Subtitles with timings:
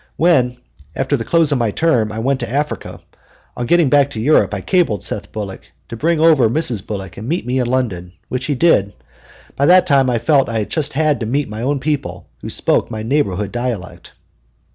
[0.17, 0.57] When,
[0.95, 3.01] after the close of my term, I went to Africa,
[3.55, 6.87] on getting back to Europe I cabled Seth Bullock to bring over Mrs.
[6.87, 8.93] Bullock and meet me in London, which he did;
[9.55, 12.49] by that time I felt that I just had to meet my own people, who
[12.49, 14.13] spoke my neighborhood dialect.